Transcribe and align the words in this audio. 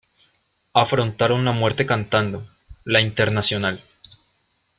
Afrontaron 0.73 1.45
la 1.45 1.51
muerte 1.51 1.85
cantando 1.85 2.49
"La 2.85 3.01
Internacional". 3.01 3.83